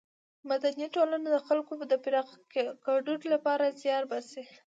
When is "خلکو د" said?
1.47-1.93